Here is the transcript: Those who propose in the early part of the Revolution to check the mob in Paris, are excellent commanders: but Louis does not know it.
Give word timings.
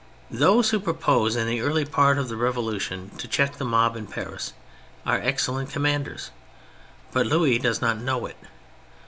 Those 0.31 0.71
who 0.71 0.79
propose 0.79 1.35
in 1.35 1.45
the 1.45 1.61
early 1.61 1.85
part 1.85 2.17
of 2.17 2.27
the 2.27 2.35
Revolution 2.35 3.11
to 3.19 3.27
check 3.27 3.57
the 3.57 3.65
mob 3.65 3.95
in 3.95 4.07
Paris, 4.07 4.53
are 5.05 5.19
excellent 5.21 5.69
commanders: 5.69 6.31
but 7.11 7.27
Louis 7.27 7.59
does 7.59 7.81
not 7.81 7.99
know 8.01 8.25
it. 8.25 8.37